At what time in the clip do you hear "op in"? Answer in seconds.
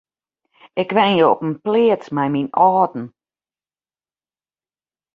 1.33-1.57